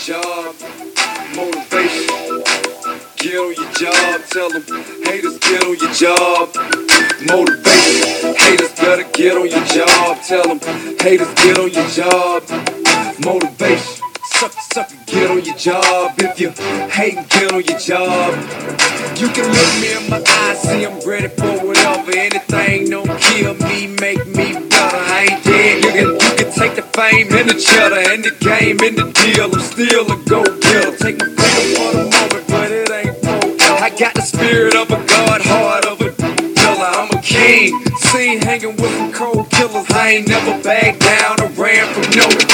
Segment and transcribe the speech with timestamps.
[0.00, 0.54] job.
[1.36, 2.42] Motivation.
[3.16, 4.20] Get on your job.
[4.30, 4.62] Tell them
[5.04, 6.54] haters get on your job.
[7.28, 8.34] Motivation.
[8.34, 10.22] Haters better get on your job.
[10.22, 10.60] Tell them
[11.00, 12.42] haters get on your job.
[13.24, 14.04] Motivation.
[14.24, 16.14] Suck, suck, get on your job.
[16.16, 16.50] If you
[16.88, 18.34] hate, get on your job.
[19.18, 21.49] You can look me in my eyes, see I'm ready for
[27.40, 29.48] and the cheddar and the game and the deal.
[29.48, 30.96] I'm still a go getter.
[30.96, 33.84] Take my freedom for the moment, but it ain't forever.
[33.84, 36.90] I got the spirit of a god, heart of a killer.
[37.00, 37.80] I'm a king.
[37.96, 39.86] Seen hanging with some cold killers.
[39.90, 42.49] I ain't never back down or ran from no.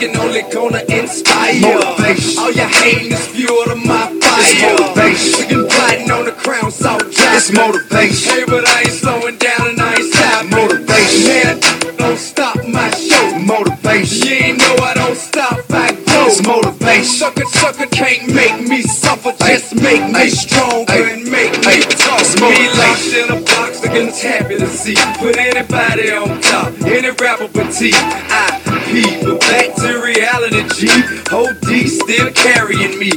[0.00, 1.60] Taking only gonna inspire.
[1.60, 2.38] Motivation.
[2.38, 4.40] All your hating is fuel to my fire.
[4.40, 5.32] It's motivation.
[5.34, 7.36] Chicken plotting on the crown, salt drop.
[7.36, 8.32] It's motivation.
[8.32, 10.50] Hey, but I ain't slowing down and I ain't stopping.
[10.56, 11.28] Motivation.
[11.28, 13.38] Man, don't stop my show.
[13.40, 14.26] Motivation.
[14.26, 16.26] You ain't know I don't stop, I go.
[16.28, 17.04] It's motivation.
[17.04, 19.32] Sucker, sucker can't make me suffer.
[19.44, 22.50] Just make me stronger and make me tough.
[22.50, 24.94] Me locked in a box, to see.
[25.18, 27.94] Put anybody on top, any rapper petite.
[27.96, 30.88] I P, but back to reality, G.
[31.30, 33.12] OD still carrying me.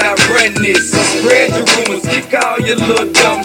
[0.00, 3.44] I run this, so spread your rumors, kick all your little dumb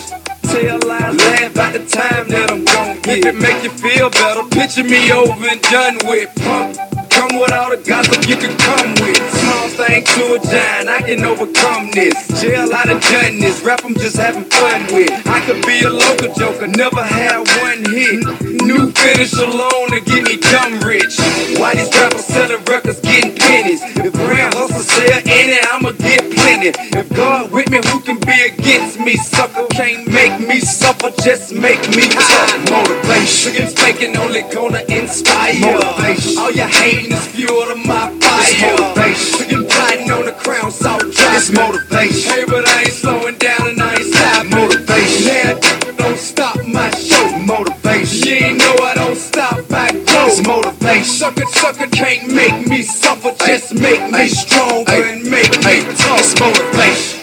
[0.49, 3.19] Tell lies, laugh at the time that I'm gon' get.
[3.19, 6.33] If it make you feel better, picture me over and done with.
[6.41, 6.88] Pump,
[7.19, 9.19] come with all the gossip you can come with.
[9.35, 12.15] Small thing to a giant, I can overcome this.
[12.39, 13.61] Jail, I done done this.
[13.61, 15.11] Rap, I'm just having fun with.
[15.27, 18.23] I could be a local joker, never had one hit.
[18.63, 21.19] New finish alone to get me dumb rich.
[21.59, 23.81] Why these rappers selling records getting pennies?
[23.99, 26.71] If real hustle sell any, I'ma get plenty.
[26.97, 29.17] If God with me, who can be against me?
[29.17, 32.71] Sucker can't make me suffer, just make me tough.
[32.71, 33.51] Motivation.
[33.51, 35.59] Chickens faking only gonna inspire.
[35.59, 36.37] Motivation.
[36.37, 38.41] All your hating is fuel to my fire.
[38.41, 39.39] It's motivation.
[39.39, 41.35] Chicken plotting on the crown, salt drop.
[41.35, 42.31] It's motivation.
[42.31, 44.49] Hey, but I ain't slowing down and I ain't stopping.
[44.51, 45.27] Motivation.
[45.27, 45.59] Yeah,
[45.97, 47.37] don't stop my show.
[47.39, 48.27] Motivation.
[48.27, 50.27] You ain't know I don't stop, I go.
[50.27, 51.05] It's motivation.
[51.05, 56.19] Sucker, sucker can't make me suffer, just make me stronger and make me tough.
[56.19, 57.19] It's motivation.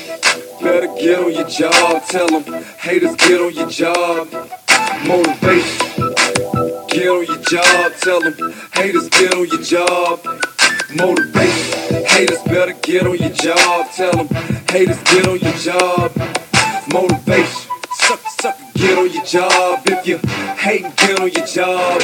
[0.62, 4.28] Better get on your job, tell them haters get on your job.
[5.06, 6.55] Motivation.
[6.96, 10.24] Get on your job, tell them haters get on your job.
[10.96, 12.06] Motivation.
[12.06, 14.28] Haters better get on your job, tell them
[14.70, 16.16] haters get on your job.
[16.90, 17.75] Motivation.
[18.06, 19.82] Suck, suck, get on your job.
[19.86, 20.18] If you
[20.54, 22.00] hate, get on your job.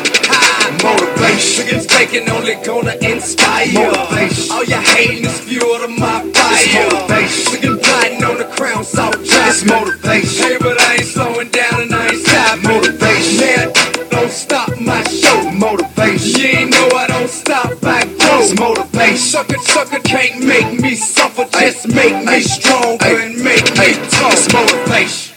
[0.83, 1.65] Motivation.
[1.65, 3.73] Chickens taking only gonna inspire.
[3.73, 4.51] Motivation.
[4.51, 6.59] All your hating is fuel to my fire.
[6.59, 7.79] It's motivation.
[7.79, 9.49] Plotting on the crown, salt drop.
[9.49, 10.43] It's motivation.
[10.43, 12.63] Hey, but I ain't slowing down and I ain't stopping.
[12.65, 13.39] Motivation.
[13.39, 13.73] Man,
[14.11, 15.51] don't stop my show.
[15.53, 16.41] Motivation.
[16.41, 18.43] You ain't know I don't stop, I go.
[18.43, 19.19] It's motivation.
[19.19, 24.33] Sucker, sucker can't make me suffer, just make me stronger and make me tough.
[24.33, 25.32] It's motivation.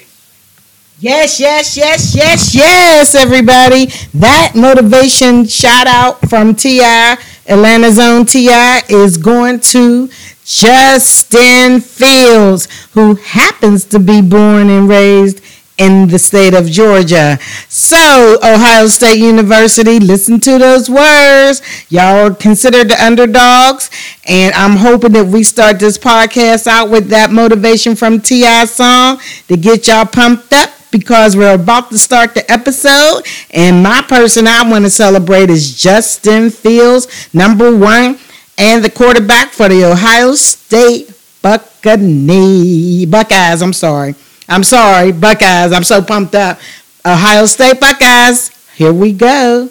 [1.06, 3.92] Yes, yes, yes, yes, yes, everybody.
[4.16, 7.14] That motivation shout out from TI,
[7.46, 10.10] Atlanta Zone TI, is going to
[10.44, 15.42] Justin Fields, who happens to be born and raised
[15.78, 17.38] in the state of Georgia.
[17.70, 21.62] So, Ohio State University, listen to those words.
[21.92, 23.92] Y'all are considered the underdogs,
[24.28, 28.66] and I'm hoping that we start this podcast out with that motivation from T.I.
[28.66, 33.24] song to get y'all pumped up because we're about to start the episode.
[33.52, 38.18] And my person I want to celebrate is Justin Fields, number one,
[38.58, 41.12] and the quarterback for the Ohio State
[41.42, 43.06] Buccaneers.
[43.08, 44.16] Buckeyes, I'm sorry.
[44.48, 45.74] I'm sorry, Buckeyes.
[45.74, 46.60] I'm so pumped up.
[47.06, 49.70] Ohio State Buckeyes, here we go.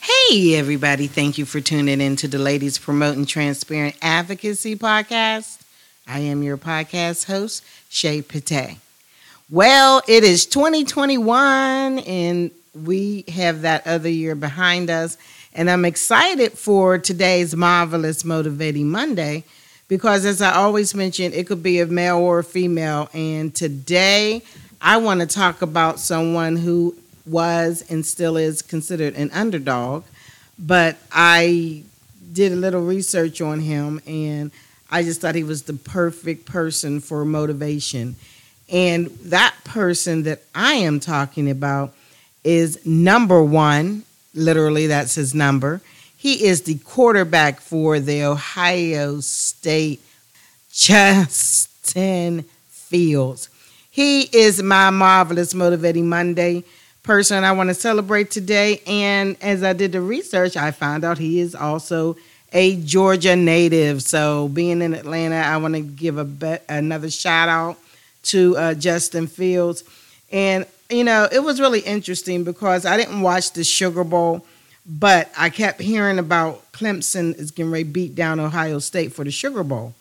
[0.00, 1.06] Hey, everybody.
[1.06, 5.60] Thank you for tuning in to the Ladies Promoting Transparent Advocacy podcast.
[6.06, 8.78] I am your podcast host, Shay Pate.
[9.48, 15.16] Well, it is 2021 and we have that other year behind us.
[15.54, 19.44] And I'm excited for today's Marvelous Motivating Monday
[19.86, 23.08] because, as I always mention, it could be a male or a female.
[23.14, 24.42] And today
[24.80, 30.02] I want to talk about someone who was and still is considered an underdog.
[30.58, 31.84] But I
[32.32, 34.50] did a little research on him and
[34.90, 38.16] I just thought he was the perfect person for motivation.
[38.68, 41.94] And that person that I am talking about
[42.42, 44.04] is number one.
[44.34, 45.80] Literally, that's his number.
[46.16, 50.00] He is the quarterback for the Ohio State,
[50.72, 53.48] Justin Fields.
[53.90, 56.64] He is my marvelous motivating Monday
[57.02, 58.82] person I want to celebrate today.
[58.86, 62.16] And as I did the research, I found out he is also
[62.52, 64.02] a Georgia native.
[64.02, 67.78] So being in Atlanta, I want to give a be- another shout out
[68.26, 69.84] to uh, Justin Fields.
[70.30, 74.46] And you know, it was really interesting because I didn't watch the Sugar Bowl,
[74.84, 79.24] but I kept hearing about Clemson is getting ready to beat down Ohio State for
[79.24, 79.94] the Sugar Bowl.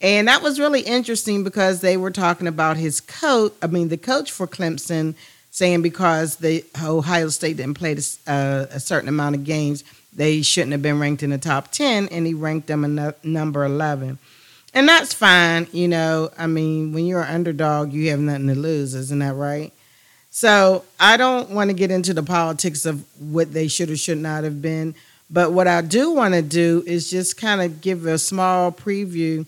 [0.00, 3.96] And that was really interesting because they were talking about his coach, I mean, the
[3.96, 5.14] coach for Clemson
[5.50, 10.72] saying because the Ohio State didn't play uh, a certain amount of games, they shouldn't
[10.72, 14.18] have been ranked in the top 10, and he ranked them a number 11.
[14.76, 16.28] And that's fine, you know.
[16.36, 19.72] I mean, when you're an underdog, you have nothing to lose, isn't that right?
[20.30, 24.18] So I don't want to get into the politics of what they should or should
[24.18, 24.94] not have been.
[25.30, 29.46] But what I do want to do is just kind of give a small preview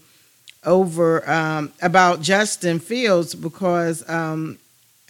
[0.65, 4.59] over um, about Justin Fields because um,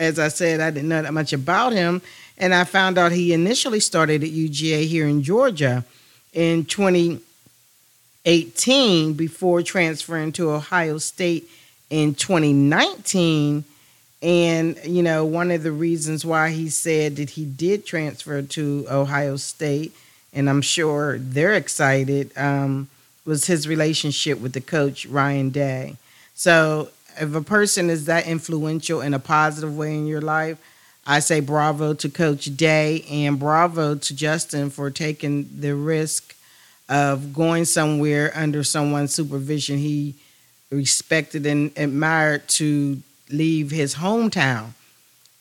[0.01, 2.03] as I said, I didn't know that much about him.
[2.37, 5.85] And I found out he initially started at UGA here in Georgia
[6.33, 6.65] in
[8.25, 11.49] 2018 before transferring to Ohio State
[11.91, 13.65] in 2019.
[14.21, 18.87] And, you know, one of the reasons why he said that he did transfer to
[18.91, 19.95] Ohio State,
[20.33, 22.89] and I'm sure they're excited, um,
[23.25, 25.97] was his relationship with the coach, Ryan Day.
[26.35, 26.89] So
[27.21, 30.59] if a person is that influential in a positive way in your life,
[31.07, 36.35] I say bravo to Coach Day and bravo to Justin for taking the risk
[36.89, 40.15] of going somewhere under someone's supervision he
[40.71, 44.69] respected and admired to leave his hometown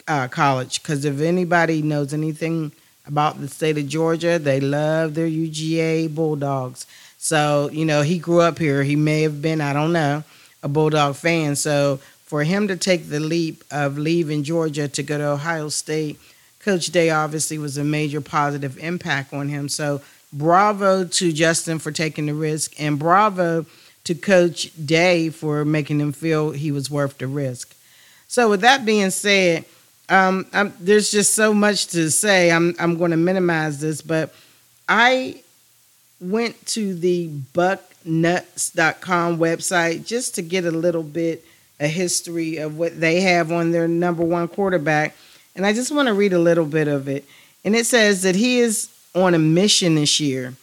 [0.08, 0.82] uh, college.
[0.82, 2.72] Because if anybody knows anything
[3.06, 6.86] about the state of Georgia, they love their UGA Bulldogs.
[7.18, 8.84] So, you know, he grew up here.
[8.84, 10.24] He may have been, I don't know
[10.64, 11.56] a Bulldog fan.
[11.56, 16.20] So for him to take the leap of leaving Georgia to go to Ohio State,
[16.60, 19.70] Coach Day obviously was a major positive impact on him.
[19.70, 20.02] So
[20.38, 23.66] bravo to Justin for taking the risk, and bravo
[24.04, 27.76] to Coach Day for making him feel he was worth the risk.
[28.28, 29.66] So with that being said,
[30.10, 30.46] um,
[30.80, 32.52] there's just so much to say.
[32.52, 34.34] I'm I'm going to minimize this, but
[34.88, 35.42] I
[36.20, 41.44] went to the bucknuts.com website just to get a little bit
[41.80, 45.16] a history of what they have on their number one quarterback.
[45.56, 47.26] And I just want to read a little bit of it.
[47.64, 48.90] And it says that he is
[49.24, 50.54] on a mission this year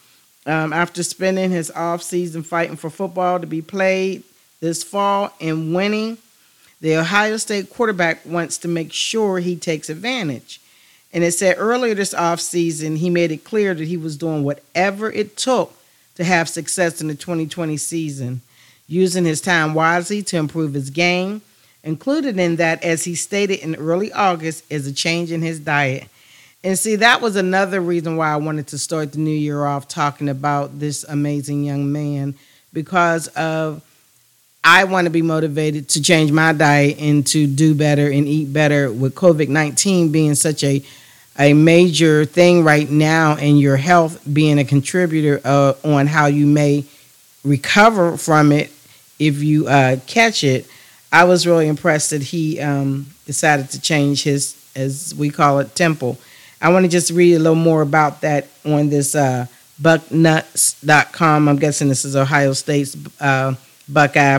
[0.46, 4.22] um, after spending his off season fighting for football to be played
[4.60, 6.18] this fall and winning.
[6.80, 10.60] The Ohio State quarterback wants to make sure he takes advantage.
[11.12, 15.10] And it said earlier this offseason, he made it clear that he was doing whatever
[15.10, 15.72] it took
[16.16, 18.40] to have success in the 2020 season,
[18.88, 21.42] using his time wisely to improve his game.
[21.82, 26.08] Included in that, as he stated in early August, is a change in his diet.
[26.64, 29.86] And see, that was another reason why I wanted to start the new year off
[29.86, 32.34] talking about this amazing young man
[32.72, 33.82] because of
[34.64, 38.50] I want to be motivated to change my diet and to do better and eat
[38.50, 40.82] better with COVID 19 being such a
[41.38, 46.46] a major thing right now and your health being a contributor uh, on how you
[46.46, 46.84] may
[47.44, 48.70] recover from it
[49.18, 50.66] if you uh, catch it.
[51.12, 55.74] I was really impressed that he um, decided to change his, as we call it,
[55.74, 56.18] temple.
[56.64, 59.44] I want to just read a little more about that on this uh,
[59.82, 61.46] bucknuts.com.
[61.46, 63.54] I'm guessing this is Ohio State's uh,
[63.86, 64.38] Buckeye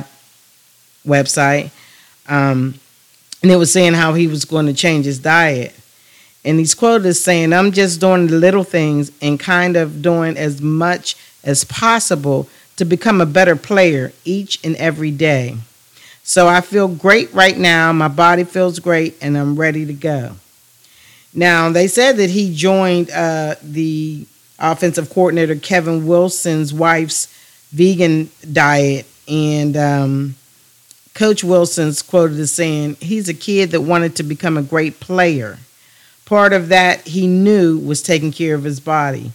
[1.05, 1.70] website.
[2.27, 2.79] Um,
[3.44, 5.75] and it was saying how he was going to change his diet.
[6.44, 10.36] And he's quoted as saying, I'm just doing the little things and kind of doing
[10.36, 15.58] as much as possible to become a better player each and every day.
[16.24, 17.94] So I feel great right now.
[17.94, 20.38] My body feels great and I'm ready to go.
[21.36, 24.25] Now, they said that he joined uh, the
[24.58, 27.27] offensive coordinator Kevin Wilson's wife's
[27.72, 29.06] vegan diet.
[29.27, 30.36] And um,
[31.13, 35.60] Coach Wilson's quoted as saying, He's a kid that wanted to become a great player.
[36.24, 39.32] Part of that he knew was taking care of his body.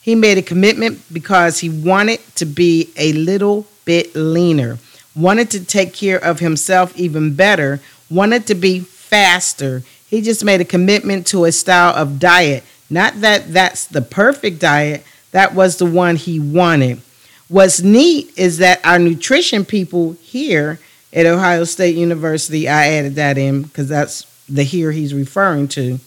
[0.00, 4.78] He made a commitment because he wanted to be a little bit leaner,
[5.14, 7.80] wanted to take care of himself even better,
[8.10, 9.82] wanted to be faster.
[10.12, 12.64] He just made a commitment to a style of diet.
[12.90, 17.00] Not that that's the perfect diet, that was the one he wanted.
[17.48, 20.78] What's neat is that our nutrition people here
[21.14, 25.98] at Ohio State University, I added that in because that's the here he's referring to,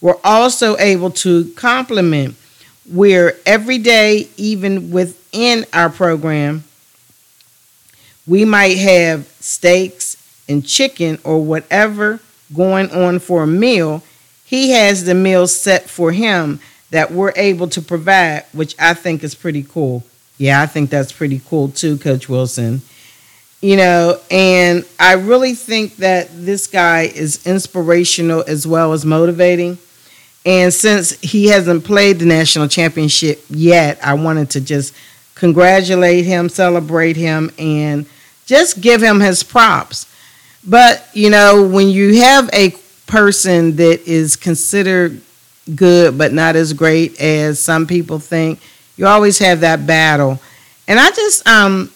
[0.00, 2.36] were also able to complement
[2.90, 6.64] where every day, even within our program,
[8.26, 10.16] we might have steaks
[10.48, 12.20] and chicken or whatever
[12.54, 14.02] going on for a meal.
[14.44, 19.22] He has the meal set for him that we're able to provide, which I think
[19.22, 20.04] is pretty cool.
[20.38, 22.82] Yeah, I think that's pretty cool too, Coach Wilson.
[23.60, 29.78] You know, and I really think that this guy is inspirational as well as motivating.
[30.46, 34.94] And since he hasn't played the national championship yet, I wanted to just
[35.34, 38.06] congratulate him, celebrate him, and
[38.46, 40.06] just give him his props.
[40.66, 42.70] But, you know, when you have a
[43.06, 45.20] person that is considered
[45.74, 48.60] good but not as great as some people think.
[48.96, 50.40] You always have that battle.
[50.88, 51.88] And I just um,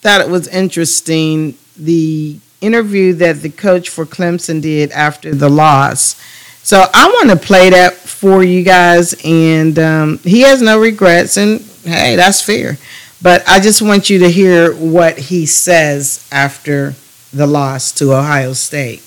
[0.00, 6.20] thought it was interesting the interview that the coach for Clemson did after the loss.
[6.62, 9.14] So I want to play that for you guys.
[9.24, 11.36] And um, he has no regrets.
[11.36, 12.76] And hey, that's fair.
[13.22, 16.94] But I just want you to hear what he says after
[17.32, 19.02] the loss to Ohio State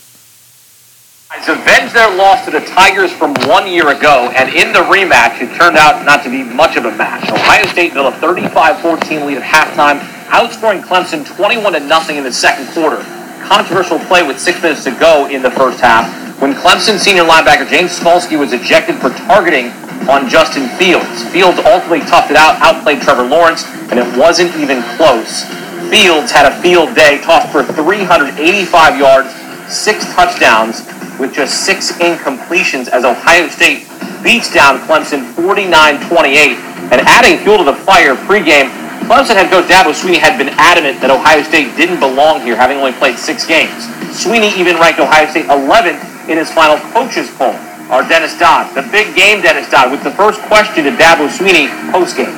[1.94, 5.54] avenged their loss to the Tigers from one year ago, and in the rematch, it
[5.58, 7.30] turned out not to be much of a match.
[7.30, 10.00] Ohio State built a 35-14 lead at halftime,
[10.30, 13.04] outscoring Clemson 21 to nothing in the second quarter.
[13.46, 16.10] Controversial play with six minutes to go in the first half
[16.42, 19.68] when Clemson senior linebacker James Skalski was ejected for targeting
[20.10, 21.24] on Justin Fields.
[21.30, 25.44] Fields ultimately toughed it out, outplayed Trevor Lawrence, and it wasn't even close.
[25.90, 29.30] Fields had a field day, tossed for 385 yards,
[29.72, 30.82] six touchdowns,
[31.20, 33.88] with just six incompletions as Ohio State
[34.24, 36.92] beats down Clemson 49-28.
[36.92, 38.70] And adding fuel to the fire pregame,
[39.08, 42.78] Clemson head coach Dabo Swinney had been adamant that Ohio State didn't belong here, having
[42.78, 43.84] only played six games.
[44.16, 46.00] Swinney even ranked Ohio State 11th
[46.30, 47.54] in his final coaches poll.
[47.92, 51.68] Our Dennis Dodd, the big game Dennis Dodd, with the first question to Dabo Swinney
[51.92, 52.32] postgame.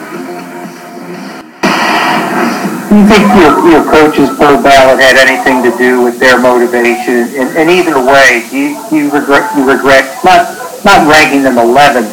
[2.95, 7.27] Do you think your, your coach's poll ballot had anything to do with their motivation?
[7.35, 10.47] And, and either way, do you, you regret you regret not
[10.85, 12.07] not ranking them 11th,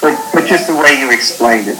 [0.00, 1.78] but but just the way you explained it?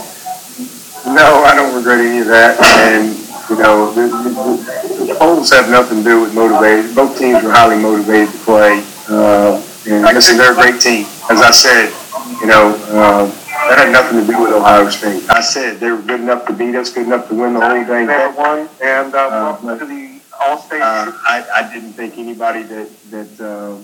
[1.07, 2.59] No, I don't regret any of that.
[2.91, 3.15] And
[3.51, 6.93] you know, the, the, the polls have nothing to do with motivation.
[6.97, 8.83] Both teams were highly motivated to play.
[9.09, 11.07] Uh, and listen, they're a great team.
[11.31, 11.95] As I said,
[12.41, 12.75] you know.
[12.91, 15.29] Uh, that had nothing to do with Ohio State.
[15.29, 17.85] I said they were good enough to beat us, good enough to win the whole
[17.85, 18.07] thing.
[18.07, 20.81] They won, and uh, uh, welcome to the All-State.
[20.81, 23.77] Uh, I, I didn't think anybody that that uh,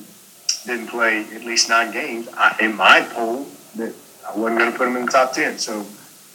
[0.67, 3.95] didn't play at least nine games I, in my poll that
[4.27, 5.59] I wasn't going to put them in the top ten.
[5.59, 5.85] So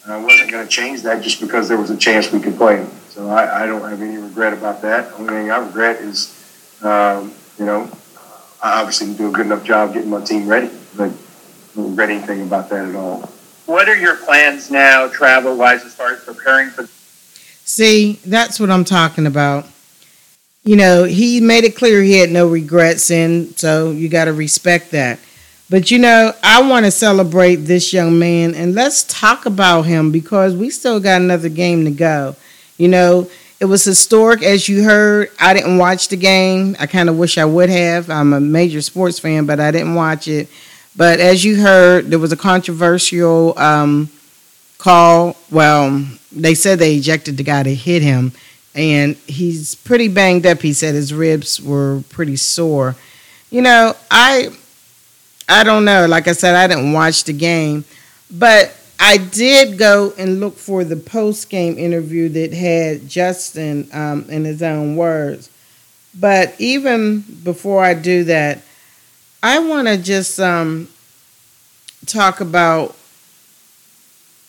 [0.07, 2.75] I wasn't going to change that just because there was a chance we could play
[2.75, 2.91] them.
[3.09, 5.09] So I, I don't have any regret about that.
[5.09, 6.35] The only thing I regret is,
[6.83, 7.89] um, you know,
[8.61, 11.89] I obviously didn't do a good enough job getting my team ready, but I don't
[11.89, 13.27] regret anything about that at all
[13.69, 16.87] what are your plans now, travel wise, as far as preparing for?
[17.65, 19.67] See, that's what I'm talking about.
[20.63, 24.33] You know, he made it clear he had no regrets, and so you got to
[24.33, 25.19] respect that.
[25.69, 30.11] But you know, I want to celebrate this young man, and let's talk about him
[30.11, 32.35] because we still got another game to go.
[32.77, 35.29] You know, it was historic, as you heard.
[35.39, 36.75] I didn't watch the game.
[36.79, 38.09] I kind of wish I would have.
[38.09, 40.49] I'm a major sports fan, but I didn't watch it.
[40.95, 44.09] But as you heard, there was a controversial um,
[44.77, 45.35] call.
[45.49, 48.33] Well, they said they ejected the guy that hit him,
[48.75, 50.61] and he's pretty banged up.
[50.61, 52.95] He said his ribs were pretty sore.
[53.49, 54.49] You know, I
[55.47, 56.05] I don't know.
[56.05, 57.85] Like I said, I didn't watch the game,
[58.29, 64.25] but I did go and look for the post game interview that had Justin um,
[64.29, 65.49] in his own words.
[66.13, 68.59] But even before I do that,
[69.41, 70.89] I want to just um,
[72.05, 72.95] talk about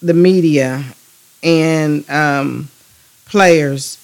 [0.03, 0.85] the media
[1.43, 2.69] and um,
[3.27, 3.99] players.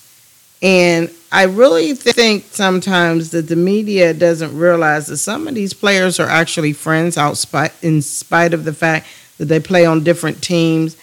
[0.63, 6.21] And I really think sometimes that the media doesn't realize that some of these players
[6.21, 7.45] are actually friends out
[7.83, 9.07] in spite of the fact
[9.39, 10.97] that they play on different teams.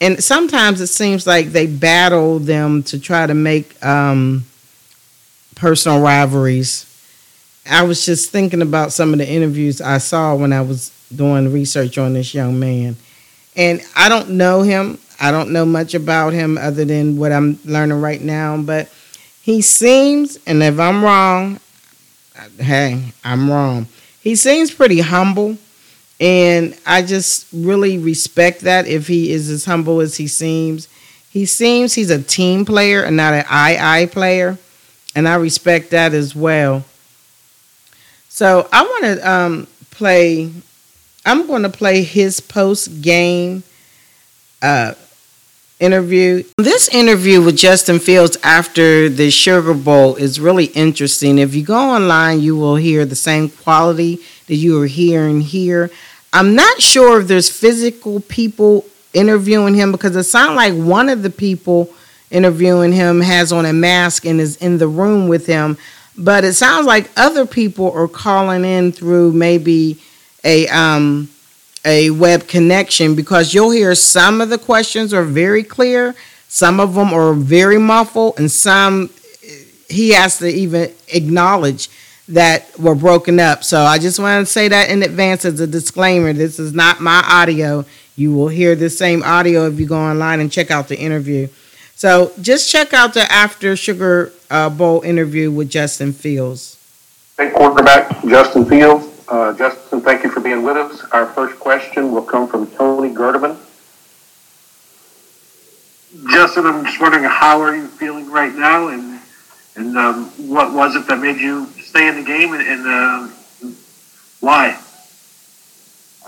[0.00, 4.44] And sometimes it seems like they battle them to try to make um,
[5.54, 6.84] personal rivalries
[7.68, 11.52] I was just thinking about some of the interviews I saw when I was doing
[11.52, 12.96] research on this young man.
[13.56, 14.98] And I don't know him.
[15.20, 18.56] I don't know much about him other than what I'm learning right now.
[18.60, 18.92] But
[19.42, 21.60] he seems, and if I'm wrong,
[22.58, 23.86] hey, I'm wrong.
[24.20, 25.56] He seems pretty humble.
[26.20, 30.88] And I just really respect that if he is as humble as he seems.
[31.30, 34.58] He seems he's a team player and not an I I player.
[35.14, 36.84] and I respect that as well.
[38.36, 40.52] So I want to um, play.
[41.24, 43.62] I'm going to play his post game
[44.60, 44.92] uh,
[45.80, 46.42] interview.
[46.58, 51.38] This interview with Justin Fields after the Sugar Bowl is really interesting.
[51.38, 55.90] If you go online, you will hear the same quality that you are hearing here.
[56.30, 61.22] I'm not sure if there's physical people interviewing him because it sounds like one of
[61.22, 61.90] the people
[62.30, 65.78] interviewing him has on a mask and is in the room with him.
[66.18, 70.00] But it sounds like other people are calling in through maybe
[70.44, 71.28] a um,
[71.84, 76.14] a web connection because you'll hear some of the questions are very clear,
[76.48, 79.10] some of them are very muffled, and some
[79.88, 81.88] he has to even acknowledge
[82.28, 83.62] that were broken up.
[83.62, 86.32] So I just want to say that in advance as a disclaimer.
[86.32, 87.84] This is not my audio.
[88.16, 91.48] You will hear the same audio if you go online and check out the interview.
[91.96, 96.76] So just check out the after Sugar uh, Bowl interview with Justin Fields.
[97.38, 99.06] Hey, quarterback Justin Fields.
[99.26, 101.02] Uh, Justin, thank you for being with us.
[101.12, 103.56] Our first question will come from Tony Gerdeman.
[106.30, 109.18] Justin, I'm just wondering how are you feeling right now, and
[109.74, 113.28] and um, what was it that made you stay in the game, and, and uh,
[114.40, 114.78] why?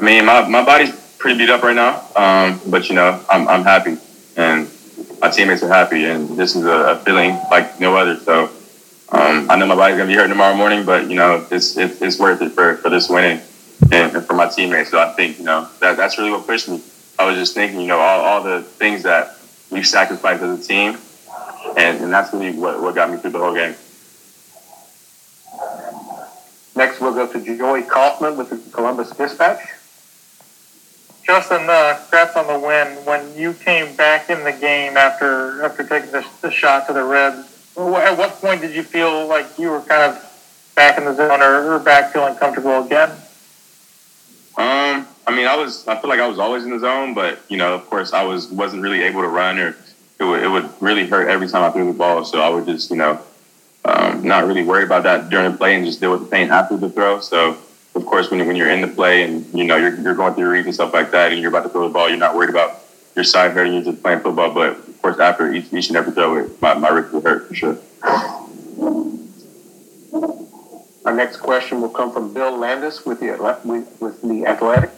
[0.00, 3.46] I mean, my, my body's pretty beat up right now, um, but you know, I'm
[3.48, 3.98] I'm happy,
[4.34, 4.66] and
[5.20, 8.16] my teammates are happy, and this is a, feeling like no other.
[8.20, 8.50] So
[9.10, 12.00] um, I know my body's gonna be hurt tomorrow morning, but you know it's it,
[12.02, 13.40] it's worth it for, for this winning
[13.92, 14.90] and, and, for my teammates.
[14.90, 16.82] So I think you know that that's really what pushed me.
[17.18, 19.37] I was just thinking, you know, all, all the things that
[19.70, 20.96] we've sacrificed as a team,
[21.76, 23.75] and, and that's really what, what got me through the whole game.
[26.76, 29.58] Next, we'll go to Joey Kaufman with the Columbus Dispatch.
[31.28, 32.88] Justin, uh, congrats on the win.
[33.04, 37.04] When you came back in the game after after taking the, the shot to the
[37.04, 41.14] ribs, at what point did you feel like you were kind of back in the
[41.14, 43.11] zone or, or back feeling comfortable again?
[44.56, 45.87] Um, I mean, I was.
[45.87, 48.24] I feel like I was always in the zone, but you know, of course, I
[48.24, 49.76] was wasn't really able to run, or
[50.18, 52.24] it would it would really hurt every time I threw the ball.
[52.24, 53.20] So I would just, you know,
[53.85, 56.48] um, not really worry about that during the play and just deal with the pain
[56.48, 57.20] after the throw.
[57.20, 57.59] So
[57.98, 60.48] of course, when when you're in the play and you know you're you're going through
[60.48, 62.50] reads and stuff like that, and you're about to throw the ball, you're not worried
[62.50, 62.80] about
[63.16, 63.74] your side hurting.
[63.74, 66.88] You're just playing football, but of course, after each, each and every throw, my, my
[66.88, 67.76] ribs will hurt for sure.
[71.04, 73.30] Our next question will come from Bill Landis with the
[73.64, 74.90] with, with the Athletic.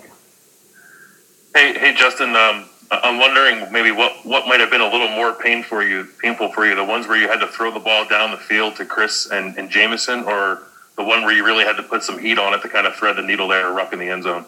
[1.55, 2.37] Hey, hey, Justin.
[2.37, 6.09] Um, I'm wondering maybe what, what might have been a little more pain for you,
[6.21, 8.75] painful for you, the ones where you had to throw the ball down the field
[8.77, 10.63] to Chris and, and Jameson, or
[11.01, 12.95] the one where you really had to put some heat on it to kind of
[12.95, 14.45] thread the needle there, rock in the end zone.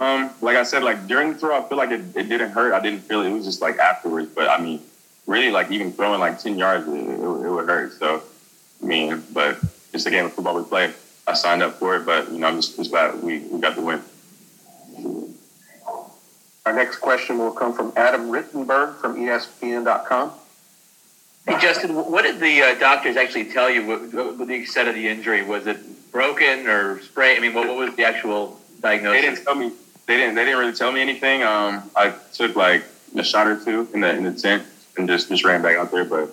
[0.00, 2.72] Um, like I said, like during the throw, I feel like it, it didn't hurt.
[2.72, 3.28] I didn't feel it.
[3.28, 4.30] It was just like afterwards.
[4.34, 4.80] But I mean,
[5.26, 7.92] really, like even throwing like ten yards, it, it, it would hurt.
[7.92, 8.22] So,
[8.82, 9.58] I mean, but
[9.92, 10.92] it's a game of football we play.
[11.26, 13.76] I signed up for it, but you know, I'm just, just glad we, we got
[13.76, 14.00] the win.
[16.64, 20.32] Our next question will come from Adam Rittenberg from ESPN.com.
[21.46, 23.84] Hey, Justin, what did the uh, doctors actually tell you?
[23.84, 25.42] What, what, the extent of the injury?
[25.42, 27.38] Was it broken or sprained?
[27.38, 29.20] I mean, what, what was the actual diagnosis?
[29.20, 29.72] They didn't tell me
[30.06, 31.42] they didn't they didn't really tell me anything.
[31.42, 32.84] Um, I took like
[33.16, 34.64] a shot or two in the in the tent
[34.96, 36.04] and just just ran back out there.
[36.04, 36.30] But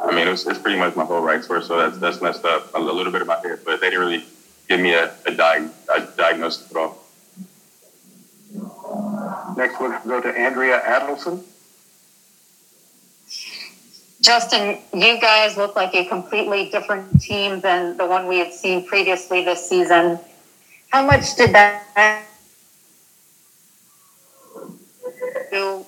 [0.00, 1.66] I mean, it was it's pretty much my whole right torso.
[1.66, 4.24] So that's that's messed up a little bit of my head, but they didn't really
[4.68, 6.98] give me a a, di- a diagnosis at all.
[9.56, 11.42] Next, we'll go to Andrea Adelson.
[14.22, 18.86] Justin, you guys look like a completely different team than the one we had seen
[18.86, 20.18] previously this season.
[20.90, 22.24] How much did that
[25.50, 25.84] who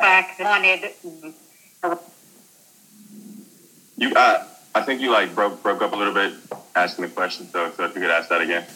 [0.00, 0.90] fact wanted.
[3.96, 6.32] You, uh, I think you like broke broke up a little bit
[6.74, 8.66] asking the question, so, so if you could ask that again.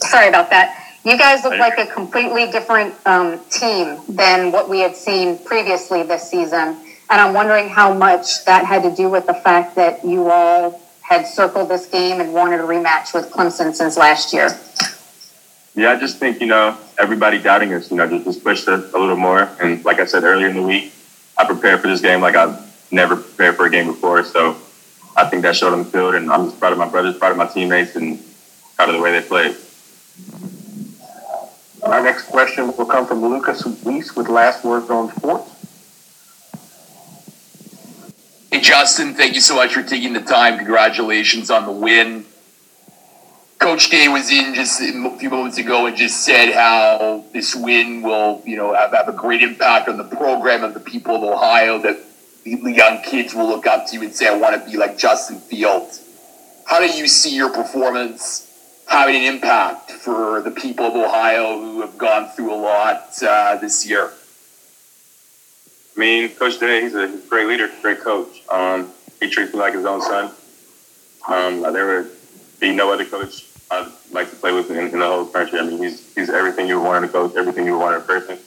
[0.00, 0.81] Sorry about that.
[1.04, 6.04] You guys look like a completely different um, team than what we had seen previously
[6.04, 6.76] this season.
[7.10, 10.80] And I'm wondering how much that had to do with the fact that you all
[11.00, 14.48] had circled this game and wanted a rematch with Clemson since last year?
[15.74, 18.92] Yeah, I just think, you know, everybody doubting us, you know, just, just pushed us
[18.92, 19.50] a little more.
[19.60, 20.92] And like I said earlier in the week,
[21.36, 24.22] I prepared for this game like I've never prepared for a game before.
[24.24, 24.56] So
[25.16, 26.14] I think that showed on the field.
[26.14, 28.22] And I'm just proud of my brothers, proud of my teammates, and
[28.76, 29.56] proud of the way they played.
[31.82, 35.50] Our next question will come from Lucas Weiss with Last Word on Sports.
[38.52, 40.58] Hey, Justin, thank you so much for taking the time.
[40.58, 42.24] Congratulations on the win.
[43.58, 48.02] Coach Day was in just a few moments ago and just said how this win
[48.02, 51.22] will, you know, have, have a great impact on the program and the people of
[51.24, 51.78] Ohio.
[51.78, 51.98] That
[52.44, 54.98] the young kids will look up to you and say, "I want to be like
[54.98, 56.00] Justin Fields."
[56.66, 58.51] How do you see your performance
[58.92, 63.56] having an impact for the people of Ohio who have gone through a lot uh,
[63.56, 64.12] this year?
[65.96, 68.42] I mean, Coach Day, he's a great leader, great coach.
[68.50, 70.30] Um, he treats me like his own son.
[71.26, 72.10] Um, there would
[72.60, 75.58] be no other coach I'd like to play with in, in the whole country.
[75.58, 78.04] I mean, he's he's everything you want in a coach, everything you want in a
[78.04, 78.38] person.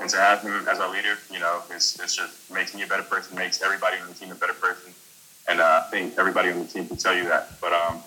[0.00, 2.86] And to have him as our leader, you know, it's, it's just makes me a
[2.86, 4.92] better person, makes everybody on the team a better person.
[5.48, 7.60] And uh, I think everybody on the team can tell you that.
[7.60, 8.02] But um,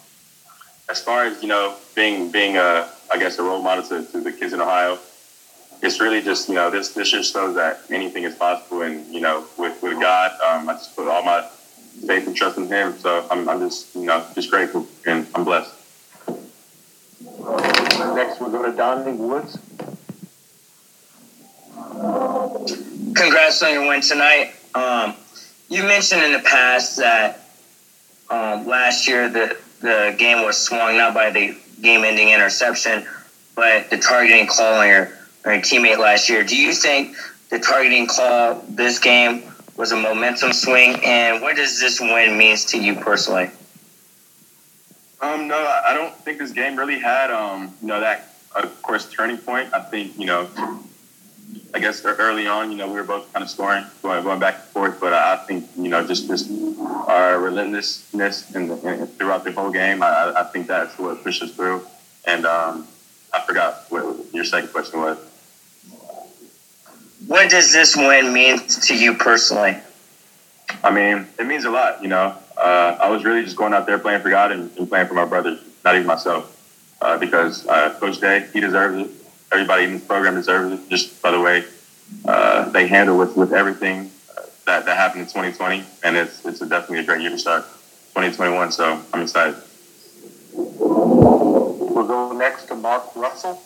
[0.90, 4.22] as far as you know, being being a I guess a role model to, to
[4.22, 4.98] the kids in Ohio,
[5.82, 8.82] it's really just you know this this just shows that anything is possible.
[8.82, 11.48] And you know, with with God, um, I just put all my
[12.06, 12.98] faith and trust in Him.
[13.00, 15.74] So I'm I'm just you know just grateful and I'm blessed.
[18.16, 19.58] Next, we'll go to Donnie Woods.
[23.16, 24.54] Congrats on your win tonight.
[24.74, 25.16] Um,
[25.68, 27.42] you mentioned in the past that
[28.30, 33.06] um, last year the the game was swung not by the game-ending interception,
[33.56, 35.06] but the targeting call on your,
[35.46, 36.44] on your teammate last year.
[36.44, 37.16] Do you think
[37.50, 39.44] the targeting call this game
[39.78, 43.50] was a momentum swing, and what does this win means to you personally?
[45.22, 49.10] Um, no, I don't think this game really had, um, you know, that, of course,
[49.10, 49.74] turning point.
[49.74, 50.50] I think, you know,
[51.74, 54.56] I guess early on, you know, we were both kind of scoring, going, going back
[54.56, 55.00] and forth.
[55.00, 56.50] But I think, you know, just just
[57.08, 61.44] our relentlessness in the, in, throughout the whole game, I, I think that's what pushed
[61.44, 61.86] us through.
[62.26, 62.88] And um,
[63.34, 65.18] I forgot what your second question was.
[67.28, 69.78] What does this win mean to you personally?
[70.84, 72.02] I mean, it means a lot.
[72.02, 74.90] You know, uh, I was really just going out there playing for God and, and
[74.90, 76.56] playing for my brothers, not even myself,
[77.02, 79.19] uh, because uh, Coach Day, he deserves it.
[79.52, 80.90] Everybody in this program deserves it.
[80.90, 81.66] Just by the way,
[82.26, 86.62] uh, they handle with with everything uh, that that happened in 2020, and it's it's
[86.62, 87.64] a definitely a great year to start
[88.14, 88.72] 2021.
[88.72, 89.56] So I'm excited.
[90.54, 93.62] We'll go next to Mark Russell.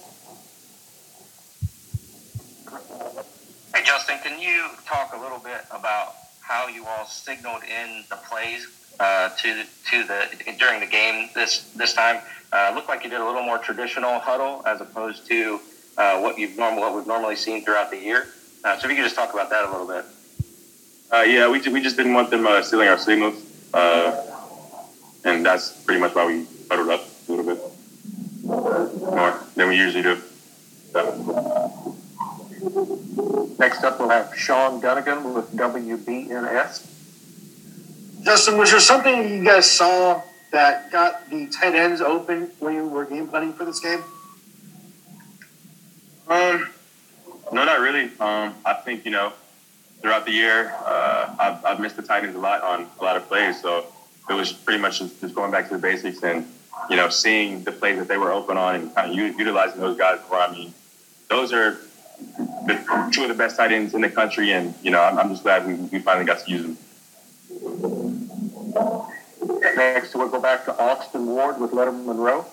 [3.76, 8.16] Hey, Justin, can you talk a little bit about how you all signaled in the
[8.16, 8.68] plays
[9.00, 10.28] uh, to to the
[10.60, 12.22] during the game this this time?
[12.54, 15.60] Uh, looked like you did a little more traditional huddle as opposed to
[15.98, 18.28] uh, what you've normal what we've normally seen throughout the year.
[18.64, 20.06] Uh, so if you could just talk about that a little bit.
[21.12, 23.36] Uh, yeah, we, we just didn't want them uh, stealing our signals,
[23.74, 24.20] uh,
[25.26, 27.62] and that's pretty much why we huddled up a little bit
[28.44, 30.18] more than we usually do.
[30.92, 31.84] So.
[33.60, 36.90] Next up, we'll have Sean Gunnigan with WBNS.
[38.24, 42.88] Justin, was there something you guys saw that got the tight ends open when you
[42.88, 44.04] were game planning for this game?
[46.28, 46.70] Um,
[47.52, 48.03] no, not really.
[48.20, 49.34] Um, I think you know,
[50.02, 53.16] throughout the year, uh, I've, I've missed the tight ends a lot on a lot
[53.16, 53.62] of plays.
[53.62, 53.86] So
[54.30, 56.46] it was pretty much just, going back to the basics and
[56.90, 59.98] you know, seeing the plays that they were open on and kind of utilizing those
[59.98, 60.20] guys.
[60.28, 60.74] Where I mean,
[61.30, 61.78] those are
[62.68, 65.30] the, two of the best tight ends in the country, and you know, I'm, I'm
[65.30, 66.78] just glad we, we finally got to use them.
[69.76, 72.46] Next, we'll go back to Austin Ward with Lettermen Row.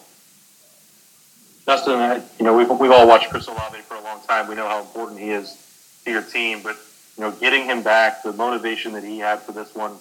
[1.71, 4.49] Justin, you know, we've, we've all watched Chris Olave for a long time.
[4.49, 5.57] We know how important he is
[6.05, 6.77] to your team, but,
[7.17, 9.93] you know, getting him back, the motivation that he had for this one,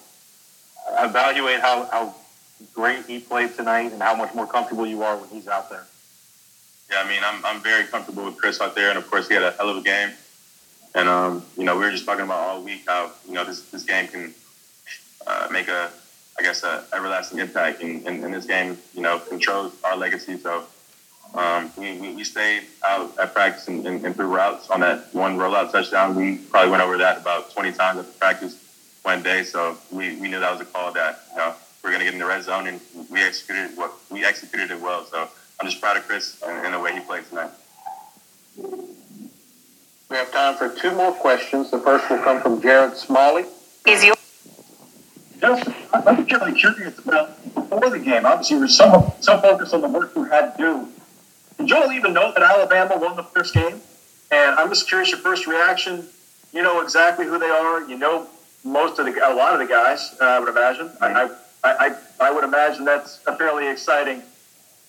[0.98, 2.16] evaluate how, how
[2.74, 5.86] great he played tonight and how much more comfortable you are when he's out there.
[6.90, 9.34] Yeah, I mean, I'm, I'm very comfortable with Chris out there, and of course, he
[9.34, 10.10] had a hell of a game.
[10.96, 13.62] And, um, you know, we were just talking about all week how, you know, this,
[13.70, 14.34] this game can
[15.24, 15.88] uh, make a,
[16.36, 17.80] I guess, a everlasting impact.
[17.80, 20.36] And, and, and this game, you know, controls our legacy.
[20.36, 20.64] So,
[21.34, 25.14] um, we, we, we, stayed out at practice and, and, and, threw routes on that
[25.14, 26.16] one rollout touchdown.
[26.16, 28.58] We probably went over that about 20 times at practice
[29.02, 29.44] one day.
[29.44, 32.14] So we, we knew that was a call that, you know, we're going to get
[32.14, 35.04] in the red zone and we executed what we executed it well.
[35.04, 35.28] So
[35.60, 37.50] I'm just proud of Chris and, and the way he played tonight.
[40.10, 41.70] We have time for two more questions.
[41.70, 43.44] The first will come from Jared Smalley.
[43.86, 44.14] Is you
[45.40, 48.26] Justin, I'm particularly curious about before the game.
[48.26, 50.99] Obviously, you were so, so focused on the work you had to do did
[51.66, 53.80] Joel even know that Alabama won the first game?
[54.30, 56.06] And I'm just curious your first reaction.
[56.52, 57.88] You know exactly who they are.
[57.88, 58.26] You know
[58.64, 60.16] most of the a lot of the guys.
[60.20, 60.90] Uh, I would imagine.
[61.00, 61.30] I,
[61.64, 64.22] I, I I would imagine that's a fairly exciting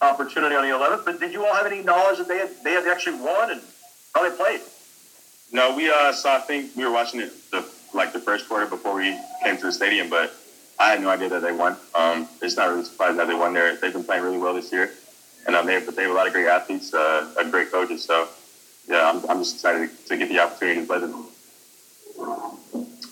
[0.01, 1.05] opportunity on the 11th.
[1.05, 3.61] But did you all have any knowledge that they had they had actually won and
[4.13, 4.61] how they played?
[5.51, 6.37] No, we uh, saw.
[6.37, 9.63] I think we were watching it the like the first quarter before we came to
[9.63, 10.33] the stadium, but
[10.79, 11.75] I had no idea that they won.
[11.93, 13.75] Um, it's not really surprising that they won there.
[13.75, 14.91] They've been playing really well this year.
[15.45, 18.03] And um, they, have, they have a lot of great athletes, uh, and great coaches.
[18.03, 18.27] So,
[18.87, 21.25] yeah, I'm, I'm just excited to get the opportunity to play them.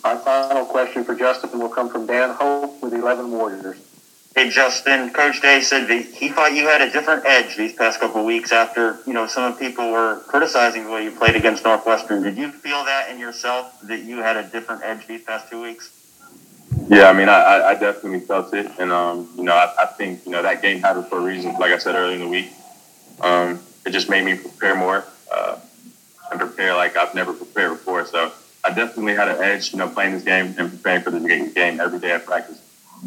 [0.04, 3.78] Our final question for Justin will come from Dan Hope with 11 Warriors.
[4.36, 8.00] Hey Justin, Coach Day said that he thought you had a different edge these past
[8.00, 11.12] couple of weeks after you know some of the people were criticizing the way you
[11.12, 12.24] played against Northwestern.
[12.24, 15.62] Did you feel that in yourself that you had a different edge these past two
[15.62, 15.92] weeks?
[16.90, 20.26] Yeah, I mean, I, I definitely felt it, and um, you know, I, I think
[20.26, 21.54] you know that game happened for a reason.
[21.54, 22.52] Like I said earlier in the week,
[23.22, 25.60] um, it just made me prepare more uh,
[26.32, 28.08] and prepare like I've never prepared before.
[28.08, 28.32] So
[28.64, 31.80] I definitely had an edge, you know, playing this game and preparing for this game
[31.80, 32.60] every day at practice.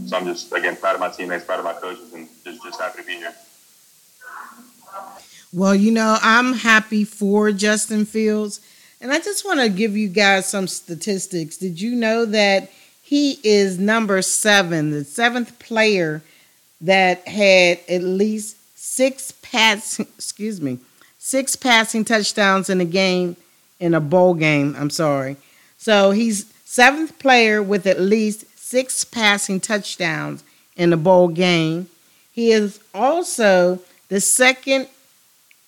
[0.07, 2.81] So I'm just again proud of my teammates, proud of my coaches, and just just
[2.81, 3.35] happy to be here.
[5.53, 8.61] Well, you know, I'm happy for Justin Fields,
[9.01, 11.57] and I just want to give you guys some statistics.
[11.57, 12.71] Did you know that
[13.13, 16.23] he is number seven, the seventh player
[16.81, 20.79] that had at least six pass, excuse me,
[21.19, 23.37] six passing touchdowns in a game
[23.79, 24.75] in a bowl game.
[24.79, 25.37] I'm sorry.
[25.77, 30.43] So he's seventh player with at least six passing touchdowns
[30.75, 31.91] in a bowl game.
[32.33, 34.89] He is also the second,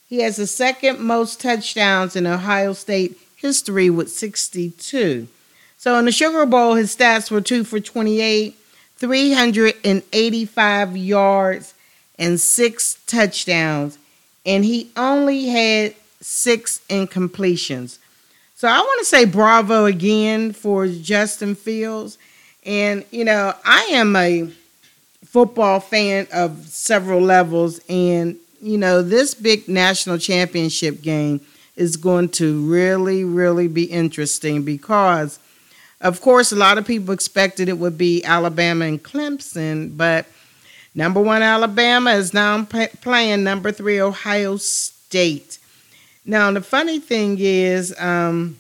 [0.09, 5.29] he has the second most touchdowns in Ohio State history with 62.
[5.85, 8.57] So in the Sugar Bowl, his stats were two for 28,
[8.97, 11.75] 385 yards,
[12.19, 13.99] and six touchdowns.
[14.47, 17.99] And he only had six incompletions.
[18.55, 22.17] So I want to say bravo again for Justin Fields.
[22.65, 24.51] And, you know, I am a
[25.27, 27.79] football fan of several levels.
[27.91, 31.43] And, you know, this big national championship game
[31.77, 35.41] is going to really, really be interesting because,
[36.01, 40.27] of course, a lot of people expected it would be Alabama and Clemson, but
[40.95, 45.59] number one Alabama is now playing number three Ohio State.
[46.27, 48.59] Now, the funny thing is, um,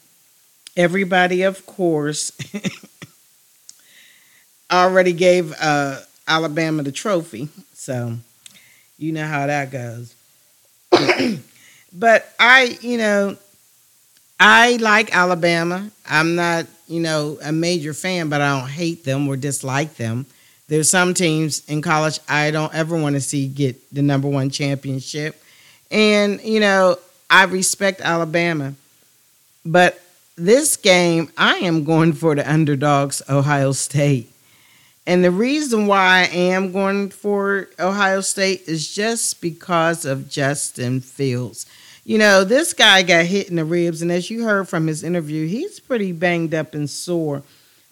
[0.77, 2.31] everybody, of course,
[4.73, 7.49] already gave uh, Alabama the trophy.
[7.73, 8.14] So,
[8.99, 10.14] you know how that goes.
[11.92, 13.37] but I, you know,
[14.38, 15.90] I like Alabama.
[16.09, 20.27] I'm not, you know, a major fan, but I don't hate them or dislike them.
[20.68, 24.51] There's some teams in college I don't ever want to see get the number one
[24.51, 25.40] championship.
[25.90, 28.75] And, you know, I respect Alabama.
[29.64, 30.01] But
[30.37, 34.31] this game, I am going for the underdogs, Ohio State.
[35.07, 41.01] And the reason why I am going for Ohio State is just because of Justin
[41.01, 41.66] Fields.
[42.05, 45.03] You know, this guy got hit in the ribs, and as you heard from his
[45.03, 47.43] interview, he's pretty banged up and sore.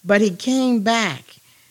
[0.04, 1.24] But he came back.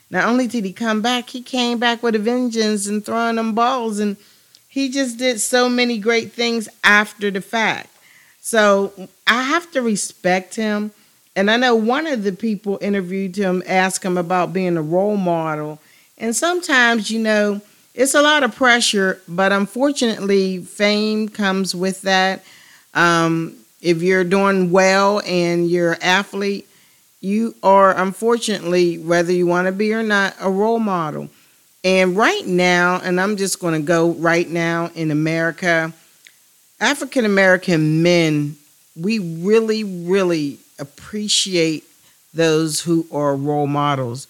[0.10, 3.54] Not only did he come back, he came back with a vengeance and throwing them
[3.54, 4.17] balls, and
[4.67, 7.89] he just did so many great things after the fact.
[8.41, 10.91] So I have to respect him.
[11.36, 15.15] And I know one of the people interviewed him, asked him about being a role
[15.15, 15.80] model.
[16.17, 17.62] And sometimes, you know,
[17.93, 22.43] it's a lot of pressure, but unfortunately, fame comes with that.
[22.93, 26.67] Um, if you're doing well and you're an athlete,
[27.19, 31.30] you are unfortunately, whether you want to be or not, a role model.
[31.84, 35.93] And right now, and I'm just going to go right now in America,
[36.80, 38.56] African American men,
[38.95, 41.84] we really, really appreciate
[42.34, 44.27] those who are role models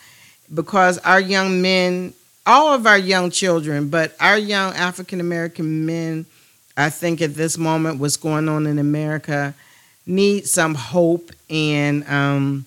[0.54, 2.14] because our young men,
[2.46, 6.26] all of our young children, but our young African American men,
[6.76, 9.54] I think at this moment, what's going on in America,
[10.06, 12.66] need some hope and um,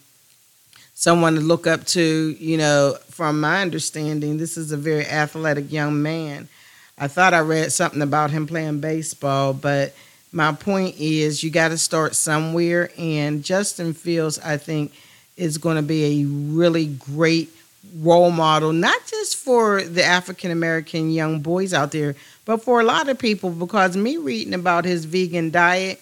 [0.94, 2.36] someone to look up to.
[2.38, 6.48] You know, from my understanding, this is a very athletic young man.
[6.96, 9.94] I thought I read something about him playing baseball, but
[10.30, 12.90] my point is you got to start somewhere.
[12.96, 14.92] And Justin Fields, I think,
[15.36, 17.50] is going to be a really great
[17.98, 22.84] role model, not just for the African American young boys out there, but for a
[22.84, 23.50] lot of people.
[23.50, 26.00] Because me reading about his vegan diet,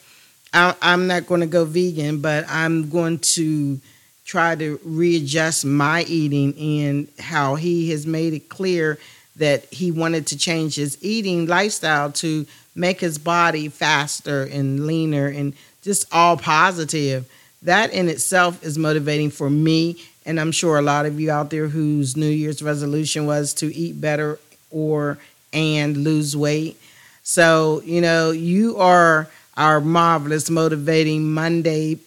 [0.53, 3.81] I, I'm not going to go vegan, but I'm going to
[4.25, 8.99] try to readjust my eating and how he has made it clear
[9.37, 15.27] that he wanted to change his eating lifestyle to make his body faster and leaner
[15.27, 17.31] and just all positive.
[17.63, 20.03] That in itself is motivating for me.
[20.25, 23.75] And I'm sure a lot of you out there whose New Year's resolution was to
[23.75, 24.39] eat better
[24.71, 25.19] or
[25.53, 26.81] and lose weight.
[27.23, 31.99] So, you know, you are our marvelous motivating Monday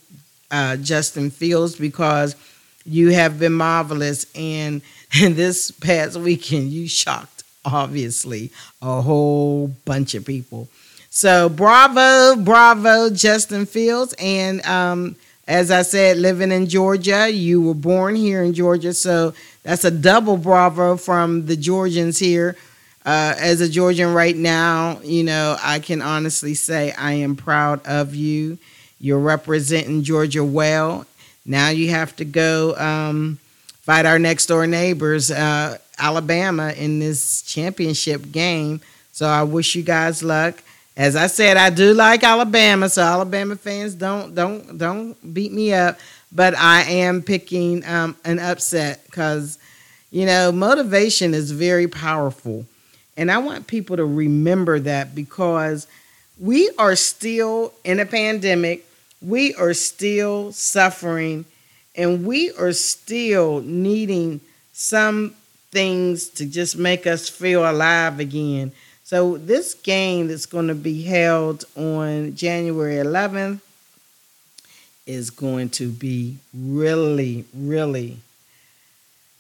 [0.51, 2.35] uh, Justin Fields because
[2.85, 4.81] you have been marvelous and,
[5.19, 8.51] and this past weekend you shocked obviously
[8.81, 10.69] a whole bunch of people.
[11.09, 14.13] So bravo, bravo, Justin Fields.
[14.19, 15.15] And um,
[15.47, 18.93] as I said, living in Georgia, you were born here in Georgia.
[18.93, 22.55] So that's a double bravo from the Georgians here.
[23.05, 27.85] Uh, as a Georgian right now, you know, I can honestly say I am proud
[27.85, 28.57] of you.
[28.99, 31.05] You're representing Georgia well.
[31.45, 33.37] Now you have to go um,
[33.81, 38.81] fight our next door neighbors, uh, Alabama, in this championship game.
[39.11, 40.63] So I wish you guys luck.
[40.97, 45.73] As I said, I do like Alabama, so Alabama fans don't don't don't beat me
[45.73, 45.99] up.
[46.31, 49.57] But I am picking um, an upset because
[50.09, 52.65] you know motivation is very powerful,
[53.17, 55.87] and I want people to remember that because
[56.39, 58.85] we are still in a pandemic,
[59.21, 61.43] we are still suffering,
[61.95, 64.39] and we are still needing
[64.71, 65.35] some
[65.71, 68.71] things to just make us feel alive again.
[69.05, 73.59] So this game that's going to be held on January 11th
[75.05, 78.17] is going to be really, really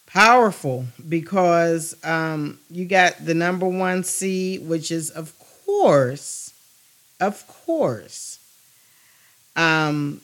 [0.05, 5.33] powerful because um, you got the number one seed, which is of
[5.65, 6.53] course,
[7.19, 8.37] of course,
[9.55, 10.21] um,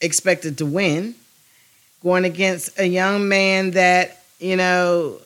[0.00, 1.16] expected to win,
[2.04, 5.18] going against a young man that you know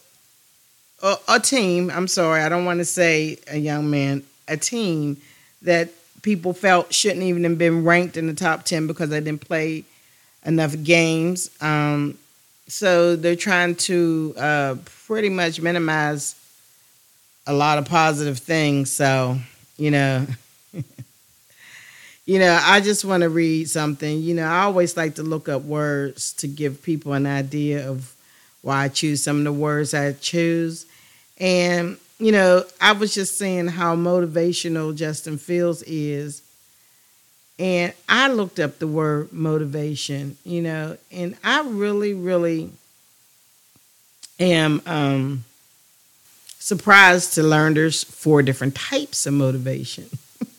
[1.03, 5.17] a, a team, I'm sorry, I don't want to say a young man, a team
[5.63, 5.91] that
[6.23, 9.85] people felt shouldn't even have been ranked in the top 10 because they didn't play
[10.45, 11.51] enough games.
[11.61, 12.19] Um,
[12.69, 16.37] so they're trying to uh, pretty much minimize
[17.47, 18.91] a lot of positive things.
[18.91, 19.39] So,
[19.77, 20.27] you know,
[22.25, 24.21] you know, I just want to read something.
[24.21, 28.15] You know, I always like to look up words to give people an idea of
[28.63, 30.87] why I choose some of the words I choose.
[31.43, 36.41] And, you know, I was just saying how motivational Justin Fields is.
[37.59, 42.71] And I looked up the word motivation, you know, and I really, really
[44.39, 45.45] am um,
[46.61, 50.07] surprised to learn there's four different types of motivation.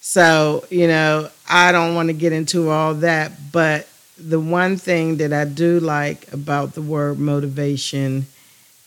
[0.00, 5.18] so, you know, I don't want to get into all that, but the one thing
[5.18, 8.26] that I do like about the word motivation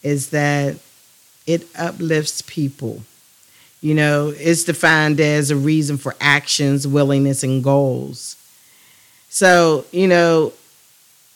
[0.04, 0.78] is that
[1.48, 3.02] it uplifts people.
[3.82, 8.36] You know, it's defined as a reason for actions, willingness, and goals.
[9.30, 10.54] So, you know,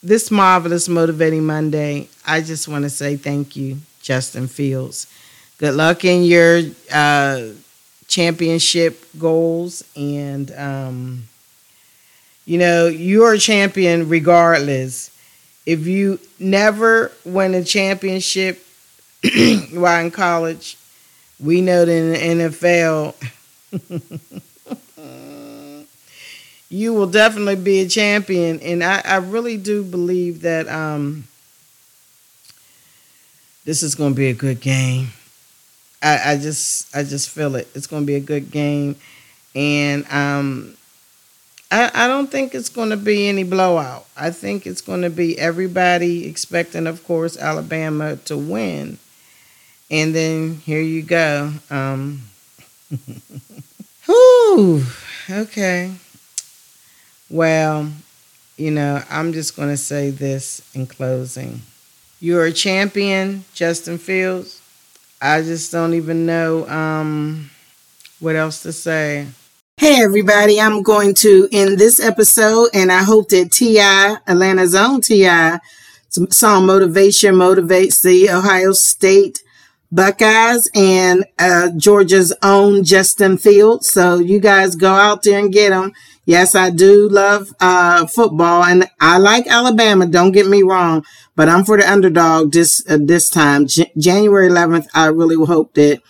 [0.04, 5.08] this marvelous motivating Monday, I just want to say thank you, Justin Fields.
[5.58, 6.62] Good luck in your
[6.94, 7.48] uh,
[8.08, 9.84] championship goals.
[9.96, 11.24] And, um,
[12.46, 15.10] you know, you're a champion regardless
[15.66, 18.66] if you never win a championship
[19.74, 20.78] while in college,
[21.40, 23.16] we know that in the NFL,
[26.70, 28.60] you will definitely be a champion.
[28.62, 31.26] And I, I really do believe that um,
[33.66, 35.10] this is going to be a good game.
[36.02, 37.68] I, I just I just feel it.
[37.74, 38.96] It's going to be a good game,
[39.56, 40.78] and um,
[41.72, 44.06] I, I don't think it's going to be any blowout.
[44.16, 49.00] I think it's going to be everybody expecting, of course, Alabama to win.
[49.90, 51.54] And then here you go.
[51.70, 52.24] Um,
[54.06, 54.84] whew,
[55.30, 55.92] okay.
[57.30, 57.92] Well,
[58.58, 61.62] you know, I'm just going to say this in closing.
[62.20, 64.62] You're a champion, Justin Fields.
[65.22, 67.50] I just don't even know um,
[68.20, 69.28] what else to say.
[69.78, 73.78] Hey everybody, I'm going to end this episode and I hope that TI,
[74.26, 75.58] Atlanta's own TI,
[76.30, 79.44] song Motivation motivates the Ohio State
[79.92, 83.90] Buckeyes and uh, Georgia's own Justin Fields.
[83.90, 85.92] So you guys go out there and get them.
[86.24, 90.06] Yes, I do love uh, football and I like Alabama.
[90.06, 91.04] Don't get me wrong,
[91.36, 93.68] but I'm for the underdog this uh, this time.
[93.68, 96.02] J- January 11th, I really hope that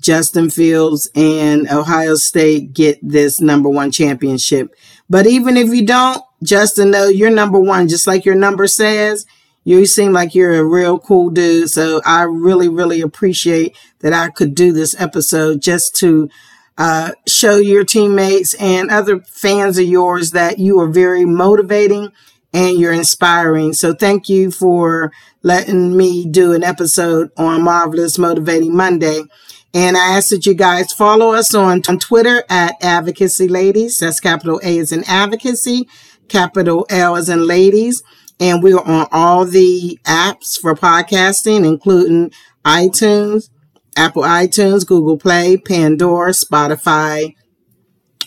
[0.00, 4.74] Justin Fields and Ohio State get this number one championship.
[5.08, 9.26] But even if you don't, Justin, though, you're number one, just like your number says.
[9.62, 11.70] You seem like you're a real cool dude.
[11.70, 16.30] So I really, really appreciate that I could do this episode just to
[16.78, 22.10] uh, show your teammates and other fans of yours that you are very motivating
[22.54, 23.74] and you're inspiring.
[23.74, 29.24] So thank you for letting me do an episode on Marvelous Motivating Monday.
[29.72, 33.98] And I ask that you guys follow us on, on Twitter at Advocacy Ladies.
[33.98, 35.88] That's capital A is in advocacy,
[36.28, 38.02] capital L is in ladies.
[38.40, 42.32] And we are on all the apps for podcasting, including
[42.64, 43.50] iTunes,
[43.96, 47.34] Apple iTunes, Google Play, Pandora, Spotify,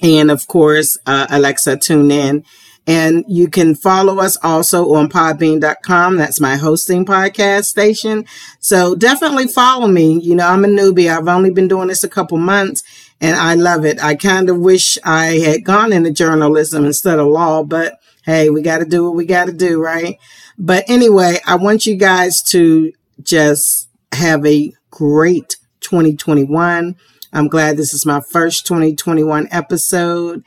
[0.02, 2.44] and of course, uh, Alexa tune in.
[2.86, 6.18] And you can follow us also on podbean.com.
[6.18, 8.26] That's my hosting podcast station.
[8.60, 10.20] So definitely follow me.
[10.20, 11.10] You know, I'm a newbie.
[11.10, 12.84] I've only been doing this a couple months
[13.22, 14.04] and I love it.
[14.04, 18.62] I kind of wish I had gone into journalism instead of law, but hey, we
[18.62, 20.18] got to do what we got to do, right?
[20.58, 26.96] But anyway, I want you guys to just have a great 2021.
[27.32, 30.44] I'm glad this is my first 2021 episode.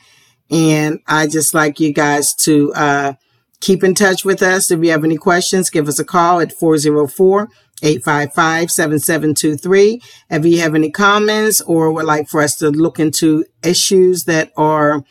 [0.51, 3.13] And I just like you guys to uh,
[3.61, 4.71] keep in touch with us.
[4.71, 7.49] If you have any questions, give us a call at 404
[7.83, 10.01] 855 7723.
[10.31, 14.53] If you have any comments or would like for us to look into issues that
[14.57, 15.05] are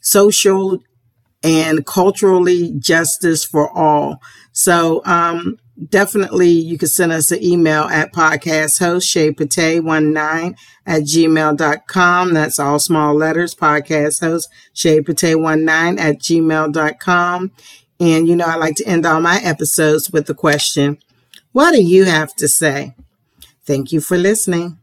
[0.00, 0.80] social
[1.42, 4.20] and culturally justice for all.
[4.52, 5.58] So, um,
[5.88, 10.56] definitely you can send us an email at podcast host Shay Pate 19
[10.86, 12.34] at gmail.com.
[12.34, 17.52] That's all small letters, podcast host Shay Pate 19 at gmail.com.
[17.98, 20.98] And you know, I like to end all my episodes with the question,
[21.52, 22.94] what do you have to say?
[23.64, 24.78] Thank you for listening.